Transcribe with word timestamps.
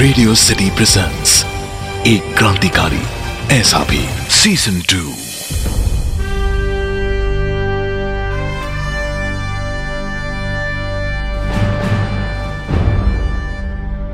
Radio 0.00 0.34
city 0.34 0.68
presents 0.70 1.32
एक 2.06 2.34
क्रांतिकारी, 2.36 3.00
ऐसा 3.52 3.78
भी 3.84 3.98
सीज़न 4.30 4.80
टू 4.90 5.10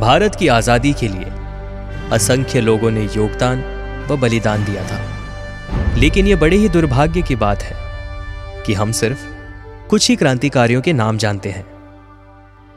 भारत 0.00 0.34
की 0.34 0.48
आज़ादी 0.48 0.92
के 0.92 1.08
लिए 1.08 1.30
असंख्य 2.12 2.60
लोगों 2.60 2.90
ने 2.90 3.04
योगदान 3.06 3.62
व 4.10 4.16
बलिदान 4.16 4.64
दिया 4.64 4.82
था। 4.84 5.96
लेकिन 5.96 6.26
यह 6.26 6.36
बड़े 6.36 6.56
ही 6.56 6.68
दुर्भाग्य 6.68 7.22
की 7.22 7.36
बात 7.36 7.62
है 7.62 7.76
कि 8.66 8.74
हम 8.74 8.92
सिर्फ़ 8.92 9.24
कुछ 9.88 10.08
ही 10.08 10.16
क्रांतिकारियों 10.16 10.80
के 10.80 10.92
नाम 10.92 11.18
जानते 11.18 11.50
हैं। 11.50 11.64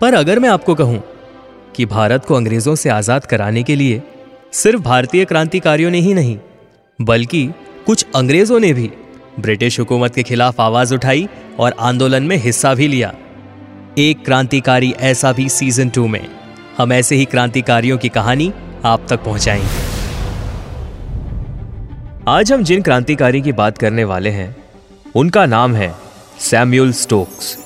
पर 0.00 0.14
अगर 0.14 0.38
मैं 0.38 0.48
आपको 0.48 0.74
कहूँ 0.74 1.02
कि 1.76 1.86
भारत 1.86 2.24
को 2.24 2.34
अंग्रेज़ों 2.34 2.74
से 2.74 2.88
आज़ाद 2.90 3.26
कराने 3.26 3.62
के 3.62 3.76
लिए 3.76 4.02
सिर्फ़ 4.52 4.82
भारतीय 4.82 5.24
क्रांतिकारियों 5.24 5.90
ने 5.90 6.00
ही 6.00 6.14
नहीं, 6.14 6.38
बल्कि 6.98 7.46
कुछ 7.86 8.06
अंग्रेज़ों 8.16 8.60
ने 8.60 8.72
भी 8.72 8.90
ब्रिटिश 9.40 9.78
हुकूमत 9.80 10.14
के 10.14 10.22
खिलाफ 10.22 10.60
आवाज़ 10.60 10.94
उठाई 10.94 11.28
और 11.58 11.74
आंदोलन 11.80 12.22
में 12.22 12.36
हिस्सा 12.36 12.74
भी 12.74 12.88
लिया। 12.88 13.14
एक 13.98 14.24
क्रांतिकारी 14.24 14.94
ऐसा 15.02 15.32
भी 15.32 15.48
सीज़न 15.48 15.88
टू 15.88 16.06
में 16.06 16.26
हम 16.78 16.92
ऐसे 16.92 17.16
ही 17.16 17.24
क्रांतिकारियों 17.24 17.98
की 17.98 18.08
कहानी 18.08 18.52
आप 18.84 19.06
तक 19.10 19.24
पहुंचाएँगे। 19.24 19.82
आज 22.28 22.52
हम 22.52 22.62
जिन 22.62 22.82
क्रांतिकारी 22.82 23.42
की 23.42 23.52
बात 23.52 23.78
करने 23.78 24.04
वाले 24.04 24.30
हैं, 24.30 24.56
उनका 25.14 25.46
नाम 25.46 25.74
है 25.74 25.94
सैम्यूल 26.40 26.92
स्टोक्स। 26.92 27.56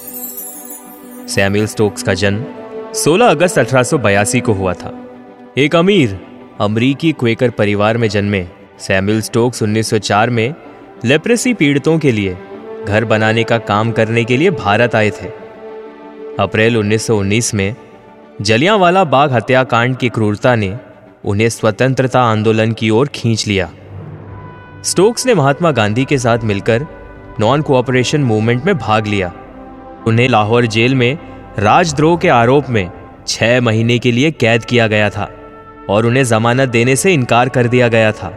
सैम्यूल 1.28 1.66
स्टोक्स 1.66 2.02
का 2.02 2.14
जन्म 2.14 2.44
16 2.94 3.28
अगस्त 3.28 3.58
अठारह 3.58 4.40
को 4.40 4.52
हुआ 4.52 4.72
था। 4.72 5.08
एक 5.58 5.76
अमीर 5.76 6.20
अमरीकी 6.60 7.12
क्वेकर 7.12 7.50
परिवार 7.50 7.96
में 7.96 8.08
जन्मे 8.08 8.46
सैम्यूल 8.78 9.20
स्टोक्स 9.20 9.62
1904 9.62 10.30
में 10.30 10.54
लेप्रेसी 11.04 11.54
पीड़ितों 11.54 11.98
के 11.98 12.12
लिए 12.12 12.36
घर 12.88 13.04
बनाने 13.04 13.44
का 13.44 13.58
काम 13.58 13.92
करने 13.92 14.24
के 14.24 14.36
लिए 14.36 14.50
भारत 14.50 14.94
आए 14.94 15.10
थे। 15.10 15.26
अप्रैल 16.40 16.76
1919 16.76 17.54
में 17.54 17.76
जलियांवाला 18.40 19.04
बाग 19.04 19.32
हत्याकांड 19.32 19.96
की 19.96 20.08
क्रूरता 20.08 20.54
ने 20.54 20.76
उन्हें 21.24 21.48
स्वतंत्रता 21.48 22.22
आंदोलन 22.22 22.72
की 22.72 22.90
ओर 22.90 23.08
खींच 23.08 23.46
लिया। 23.46 23.70
स्टोक्स 24.84 25.26
ने 25.26 25.34
महात्मा 25.34 25.70
गांधी 25.70 26.04
के 26.04 26.18
साथ 26.18 26.38
मिलकर 26.38 26.86
नॉन 27.40 27.62
कोऑपरेशन 27.62 28.20
मूवमेंट 28.20 28.64
में 28.64 28.78
भाग 28.78 29.06
लिया। 29.06 29.32
उन्हें 30.06 30.28
लाहौर 30.28 30.66
जेल 30.66 30.94
में 30.94 31.18
राजद्रोह 31.58 32.16
के 32.16 32.28
आरोप 32.28 32.68
में 32.70 32.90
छह 33.28 33.60
महीने 33.60 33.98
के 33.98 34.10
लिए 34.12 34.30
कैद 34.30 34.64
किया 34.64 34.86
गया 34.86 35.08
था 35.10 35.24
और 35.90 36.06
उन्हें 36.06 36.22
जमानत 36.24 36.68
देने 36.68 36.94
से 36.96 37.12
इनकार 37.14 37.48
कर 37.48 37.66
दिया 37.66 37.88
गया 37.88 38.12
था। 38.12 38.28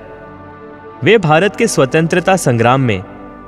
वे 1.04 1.18
भारत 1.18 1.56
के 1.56 1.68
स्वतंत्रता 1.68 2.36
संग्राम 2.38 2.82
में 2.82 3.04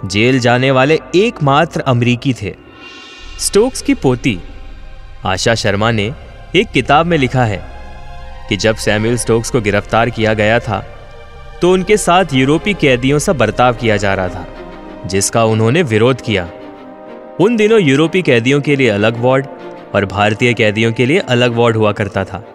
जेल 0.06 0.40
जाने 0.40 0.72
वाले 0.72 1.00
एकमात्र 1.16 1.82
अमरीकी 1.82 2.34
थे। 2.34 2.54
स्टोक्स 3.40 3.82
की 3.82 3.94
पोती 3.96 4.38
आशा 5.26 5.56
शर्मा 5.56 5.92
ने 5.92 6.12
एक 6.56 6.72
किताब 6.72 7.06
में 7.06 7.18
लिखा 7.18 7.46
है 7.46 7.62
कि 8.50 8.58
जब 8.58 8.76
सैम्यूल 8.78 9.18
स्टोक्स 9.18 9.50
को 9.50 9.62
गिरफ़्तार 9.62 10.10
किया 10.10 10.34
गया 10.34 10.60
था 10.60 10.84
तो 11.62 11.72
उनके 11.74 11.98
साथ 11.98 12.34
यूरोपीय 12.34 12.74
कैदियों 12.74 13.20
से 13.20 13.34
बर्ताव 13.34 13.74
किया 13.74 13.98
जा 13.98 14.14
रहा 14.14 14.30
था, 14.30 14.48
जिसका 15.06 15.44
उन्होंने 15.46 15.84
विरोध 15.84 16.22
किया। 16.22 16.50
उन 17.42 17.56
दिनों 17.56 17.80
यूरोपीय 17.82 18.22
कैदियों 18.22 18.60
के 18.62 18.76
लिए 18.76 18.90
अलग 18.90 19.22
वार्ड 19.22 19.46
और 19.96 20.06
भारतीय 20.06 20.54
कैदियों 20.54 20.94
के 20.94 21.06
लिए 21.06 21.20
अलग 21.20 21.56
वार्ड 21.56 21.78
हुआ 21.78 21.92
करता 21.92 22.24
था। 22.24 22.48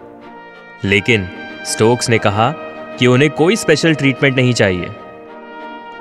लेकिन 0.83 1.29
स्टोक्स 1.65 2.09
ने 2.09 2.17
कहा 2.17 2.51
कि 2.99 3.07
उन्हें 3.07 3.31
कोई 3.31 3.55
स्पेशल 3.55 3.93
ट्रीटमेंट 3.93 4.35
नहीं 4.35 4.53
चाहिए। 4.53 4.87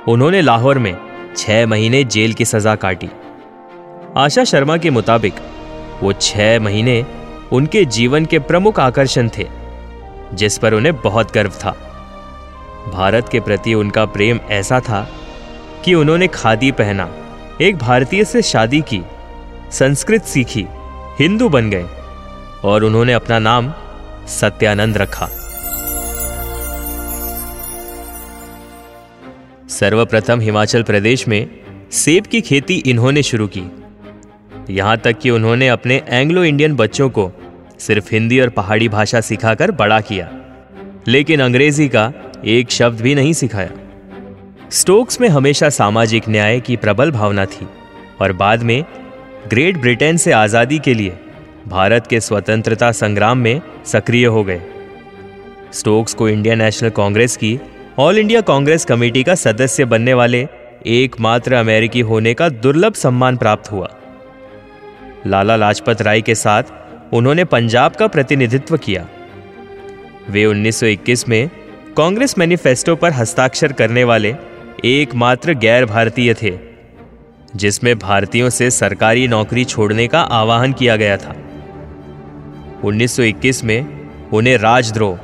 उन्होंने 0.09 0.41
लाहौर 0.41 0.79
में 0.79 0.97
छह 1.37 1.67
महीने 1.67 2.05
जेल 2.05 2.33
की 2.33 2.45
सजा 2.45 2.75
काटी। 2.75 3.09
आशा 4.17 4.45
शर्मा 4.45 4.77
के 4.77 4.91
मुताबिक, 4.91 5.35
वो 6.01 6.13
छह 6.13 6.61
महीने 6.61 7.07
उनके 7.53 7.85
जीवन 7.85 8.25
के 8.25 8.39
प्रमुख 8.39 8.81
आकर्षण 8.81 9.29
थे, 9.39 9.49
जिस 10.35 10.59
पर 10.59 10.75
उन्हें 10.75 10.97
बहुत 10.97 11.35
गर्व 11.35 11.51
था। 11.51 11.71
भारत 12.93 13.29
के 13.29 13.41
प्रति 13.41 13.75
उनका 13.75 14.05
प्रेम 14.05 14.41
ऐसा 14.51 14.81
था 14.81 15.09
कि 15.85 15.95
उन्होंने 15.95 16.27
खादी 16.27 16.73
पहना, 16.73 17.15
एक 17.61 17.77
भारतीय 17.77 18.25
से 18.25 18.43
शादी 18.43 18.81
की, 18.81 19.03
संस्कृत 19.73 20.23
सीखी 20.23 20.67
हिंदू 21.19 21.49
बन 21.49 21.71
गए 21.71 21.87
और 22.65 22.85
उन्होंने 22.85 23.13
अपना 23.13 23.39
नाम 23.39 23.73
सत्यानंद 24.29 24.97
रखा। 24.99 25.27
सर्वप्रथम 29.69 30.41
हिमाचल 30.41 30.83
प्रदेश 30.83 31.27
में 31.29 31.49
सेब 31.93 32.27
की 32.27 32.41
खेती 32.41 32.75
इन्होंने 32.87 33.23
शुरू 33.23 33.47
की। 33.47 33.63
यहाँ 34.71 34.97
तक 34.97 35.19
कि 35.19 35.31
उन्होंने 35.31 35.69
अपने 35.69 36.01
एंग्लो 36.09 36.45
इंडियन 36.45 36.77
बच्चों 36.77 37.09
को 37.11 37.31
सिर्फ़ 37.81 38.09
हिंदी 38.13 38.41
और 38.41 38.49
पहाड़ी 38.51 38.89
भाषा 38.89 39.21
सिखाकर 39.21 39.71
बड़ा 39.73 40.01
किया, 40.01 40.31
लेकिन 41.09 41.41
अंग्रेज़ी 41.41 41.89
का 41.89 42.13
एक 42.47 42.71
शब्द 42.71 43.01
भी 43.01 43.15
नहीं 43.15 43.33
सिखाया। 43.33 43.71
स्टोक्स 44.71 45.21
में 45.21 45.29
हमेशा 45.29 45.69
सामाजिक 45.71 46.29
न्याय 46.29 46.61
की 46.61 46.77
प्रबल 46.77 47.11
भावना 47.11 47.45
थी 47.47 47.69
और 48.21 48.33
बाद 48.35 48.63
में 48.63 48.85
ग्रेट 49.47 49.77
ब्रिटेन 49.77 50.17
से 50.17 50.33
आज़ादी 50.33 50.79
के 50.79 50.95
लिए 50.95 51.13
भारत 51.69 52.07
के 52.07 52.21
स्वतंत्रता 52.21 52.93
संग्राम 52.93 53.39
में 53.39 53.61
सक्रिय 53.85 54.27
हो 54.27 54.45
गए। 54.45 54.61
स्टोक्स 55.73 56.15
को 56.15 56.29
इंडियन 56.29 56.59
नेशनल 56.59 56.91
कांग्रेस 56.91 57.37
की, 57.37 57.61
ऑल 57.99 58.19
इंडिया 58.19 58.41
कांग्रेस 58.41 58.85
कमेटी 58.85 59.23
का 59.23 59.35
सदस्य 59.35 59.85
बनने 59.85 60.15
वाले 60.15 60.47
एकमात्र 60.87 61.55
अमेरिकी 61.55 62.01
होने 62.01 62.35
का 62.35 62.49
दुर्लभ 62.49 62.93
सम्मान 62.93 63.37
प्राप्त 63.37 63.73
हुआ। 63.73 63.91
लाला 65.27 65.57
लाजपत 65.57 66.03
राय 66.03 66.21
के 66.21 66.35
साथ 66.35 66.63
उन्होंने 67.13 67.45
पंजाब 67.45 67.93
का 67.93 68.07
प्रतिनिधित्व 68.07 68.77
किया। 68.77 69.09
वे 70.31 70.45
1921 70.47 71.29
में 71.29 71.51
कांग्रेस 71.97 72.39
मैनिफेस्टो 72.39 72.97
पर 72.97 73.13
हस्ताक्षर 73.13 73.73
करने 73.73 74.05
वाले 74.05 74.35
एकमात्र 74.85 75.55
गैर 75.55 75.85
भारतीय 75.85 76.35
थे। 76.35 76.68
जिसमें 77.57 77.99
भारतीयों 77.99 78.51
से 78.51 78.71
सरकारी 78.71 79.29
नौकरी 79.29 79.65
छोड़ने 79.65 80.09
का 80.09 80.21
आह्वान 80.21 80.73
किया 80.73 80.97
गया 80.97 81.17
था। 81.17 81.35
1921 82.85 83.65
में 83.65 84.09
उन्हें 84.33 84.59
राजद्रोह 84.59 85.19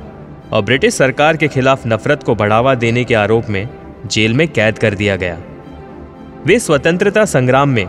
और 0.53 0.63
ब्रिटिश 0.63 0.95
सरकार 0.95 1.37
के 1.37 1.49
खिलाफ 1.49 1.87
नफरत 1.87 2.23
को 2.23 2.35
बढ़ावा 2.35 2.75
देने 2.75 3.05
के 3.05 3.15
आरोप 3.15 3.45
में 3.49 3.69
जेल 4.07 4.35
में 4.35 4.49
कैद 4.49 4.79
कर 4.79 4.95
दिया 4.95 5.17
गया। 5.17 5.39
वे 6.47 6.59
स्वतंत्रता 6.59 7.25
संग्राम 7.25 7.69
में 7.69 7.89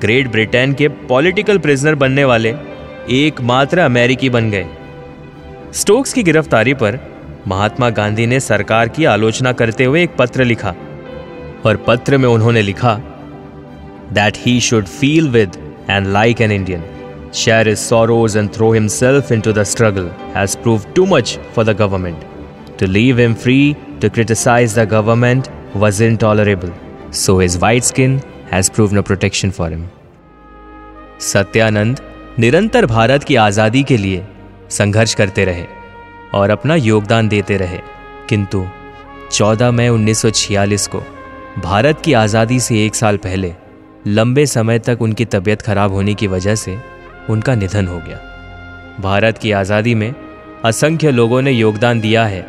ग्रेट 0.00 0.28
ब्रिटेन 0.28 0.72
के 0.72 0.88
पॉलिटिकल 0.88 1.58
प्रिजनर 1.58 1.94
बनने 1.94 2.24
वाले 2.24 2.54
एकमात्र 3.10 3.78
अमेरिकी 3.78 4.30
बन 4.30 4.50
गए। 4.50 4.66
स्टोक्स 5.72 6.12
की 6.12 6.22
गिरफ्तारी 6.22 6.74
पर 6.74 6.98
महात्मा 7.48 7.90
गांधी 7.90 8.26
ने 8.26 8.40
सरकार 8.40 8.88
की 8.88 9.04
आलोचना 9.04 9.52
करते 9.52 9.84
हुए 9.84 10.02
एक 10.02 10.10
पत्र 10.18 10.44
लिखा 10.44 10.74
और 11.64 11.84
पत्र 11.86 12.18
में 12.18 12.28
उन्होंने 12.28 12.62
लिखा 12.62 13.09
that 14.12 14.38
he 14.46 14.60
should 14.60 14.86
feel 14.86 15.28
with 15.30 15.56
and 15.90 16.06
like 16.12 16.40
an 16.40 16.52
Indian 16.52 16.82
share 17.32 17.64
his 17.64 17.78
sorrows 17.80 18.34
and 18.34 18.52
throw 18.52 18.72
himself 18.72 19.30
into 19.30 19.52
the 19.52 19.64
struggle 19.64 20.08
has 20.34 20.56
proved 20.56 20.94
too 20.94 21.06
much 21.06 21.36
for 21.52 21.64
the 21.64 21.74
government. 21.74 22.24
To 22.78 22.86
leave 22.88 23.18
him 23.18 23.34
free 23.36 23.76
to 24.00 24.10
criticize 24.10 24.74
the 24.74 24.86
government 24.86 25.48
was 25.74 26.00
intolerable, 26.00 26.72
so 27.12 27.38
his 27.38 27.58
white 27.58 27.84
skin 27.84 28.20
has 28.50 28.68
proved 28.68 28.92
no 28.92 29.02
protection 29.02 29.52
for 29.52 29.70
him. 29.70 29.88
Satyanand 31.22 32.00
निरंतर 32.38 32.86
भारत 32.86 33.24
की 33.24 33.34
आज़ादी 33.36 33.82
के 33.82 33.96
लिए 33.96 34.24
संघर्ष 34.70 35.14
करते 35.14 35.44
रहे 35.44 35.64
और 36.34 36.50
अपना 36.50 36.74
योगदान 36.74 37.28
देते 37.28 37.56
रहे 37.56 37.80
किंतु 38.28 38.64
14 39.32 39.70
मई 39.72 39.88
1946 39.88 40.86
को 40.94 41.02
भारत 41.62 42.00
की 42.04 42.12
आज़ादी 42.12 42.60
से 42.60 42.84
एक 42.84 42.94
साल 42.94 43.16
पहले 43.26 43.52
लंबे 44.06 44.44
समय 44.46 44.78
तक 44.78 45.02
उनकी 45.02 45.24
तबीयत 45.24 45.62
खराब 45.62 45.92
होने 45.92 46.14
की 46.14 46.26
वजह 46.26 46.54
से 46.54 46.76
उनका 47.30 47.54
निधन 47.54 47.86
हो 47.86 47.98
गया। 47.98 48.18
भारत 49.00 49.38
की 49.38 49.52
आज़ादी 49.52 49.94
में 49.94 50.14
असंख्य 50.64 51.10
लोगों 51.10 51.42
ने 51.42 51.50
योगदान 51.50 52.00
दिया 52.00 52.24
है, 52.24 52.46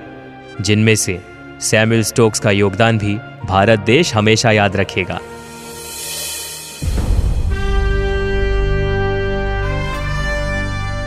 जिनमें 0.61 0.95
से 0.95 1.19
सैमुअल 1.61 2.03
स्टोक्स 2.03 2.39
का 2.39 2.51
योगदान 2.51 2.97
भी 2.97 3.17
भारत 3.45 3.79
देश 3.79 4.13
हमेशा 4.15 4.51
याद 4.51 4.75
रखेगा। 4.75 5.19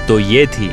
तो 0.08 0.19
ये 0.20 0.46
थी 0.46 0.69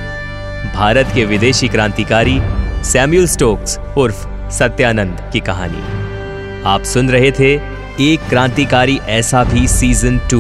भारत 0.76 1.12
के 1.16 1.26
विदेशी 1.26 1.68
क्रांतिकारी 1.68 2.40
सैम्यूल 2.84 3.28
स्टोक्स 3.28 3.80
उर्फ़ 3.98 4.28
सत्यानंद 4.52 5.30
की 5.34 5.40
कहानी। 5.40 6.64
आप 6.66 6.84
सुन 6.84 7.10
रहे 7.10 7.32
थे 7.32 7.58
एक 8.02 8.20
क्रांतिकारी 8.30 8.98
ऐसा 9.16 9.44
भी 9.44 9.68
season 9.68 10.18
two 10.32 10.40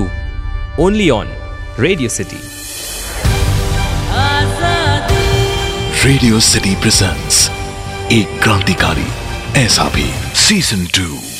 only 0.83 1.09
on 1.15 1.27
radio 1.79 2.09
city 2.09 2.39
radio 6.05 6.39
city 6.39 6.75
presents 6.81 7.49
एक 8.11 8.39
क्रांतिकारी 8.43 9.05
ऐसा 9.61 9.83
भी 9.95 10.09
सीज़न 10.45 10.85
टू 10.97 11.30